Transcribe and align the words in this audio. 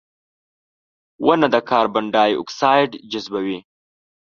•ونه 1.25 1.47
د 1.53 1.55
کاربن 1.69 2.05
ډای 2.15 2.31
اکساید 2.41 2.91
جذبوي. 3.11 3.59